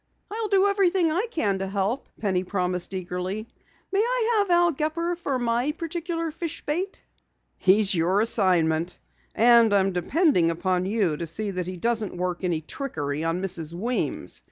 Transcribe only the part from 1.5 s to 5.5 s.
to help," Penny promised eagerly. "May I have Al Gepper for